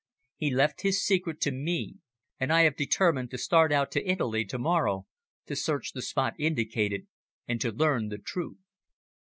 [0.35, 1.97] "He left his secret to me,
[2.39, 5.05] and I have determined to start out to Italy to morrow
[5.45, 7.05] to search the spot indicated,
[7.47, 8.57] and to learn the truth."